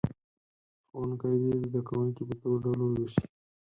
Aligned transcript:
ښوونکي 0.87 1.31
دې 1.41 1.53
زه 1.73 1.79
کوونکي 1.87 2.21
په 2.27 2.33
دوو 2.41 2.61
ډلو 2.63 2.85
ووېشي. 2.89 3.25